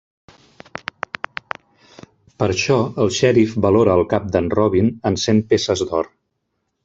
Per 2.43 2.47
això 2.53 2.79
el 3.05 3.13
xèrif 3.19 3.55
valora 3.67 3.99
el 4.01 4.09
cap 4.15 4.27
d'en 4.37 4.49
Robin 4.57 4.91
en 5.11 5.19
cent 5.27 5.43
peces 5.53 5.85
d'or. 5.91 6.11